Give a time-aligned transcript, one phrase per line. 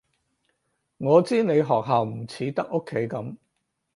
[0.97, 3.37] 我知你學校唔似得屋企噉